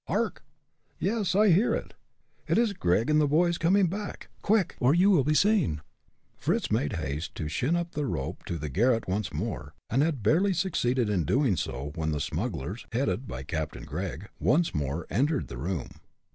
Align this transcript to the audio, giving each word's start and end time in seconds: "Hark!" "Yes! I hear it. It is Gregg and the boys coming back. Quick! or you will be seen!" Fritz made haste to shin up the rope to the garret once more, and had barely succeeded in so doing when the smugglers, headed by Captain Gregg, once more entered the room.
"Hark!" 0.07 0.43
"Yes! 0.97 1.35
I 1.35 1.49
hear 1.49 1.75
it. 1.75 1.93
It 2.47 2.57
is 2.57 2.73
Gregg 2.73 3.07
and 3.11 3.21
the 3.21 3.27
boys 3.27 3.59
coming 3.59 3.85
back. 3.85 4.29
Quick! 4.41 4.75
or 4.79 4.95
you 4.95 5.11
will 5.11 5.23
be 5.23 5.35
seen!" 5.35 5.81
Fritz 6.39 6.71
made 6.71 6.93
haste 6.93 7.35
to 7.35 7.47
shin 7.47 7.75
up 7.75 7.91
the 7.91 8.07
rope 8.07 8.43
to 8.45 8.57
the 8.57 8.67
garret 8.67 9.07
once 9.07 9.31
more, 9.31 9.75
and 9.91 10.01
had 10.01 10.23
barely 10.23 10.53
succeeded 10.53 11.07
in 11.07 11.19
so 11.55 11.71
doing 11.71 11.91
when 11.93 12.11
the 12.13 12.19
smugglers, 12.19 12.87
headed 12.91 13.27
by 13.27 13.43
Captain 13.43 13.83
Gregg, 13.85 14.27
once 14.39 14.73
more 14.73 15.05
entered 15.11 15.49
the 15.49 15.57
room. 15.59 15.89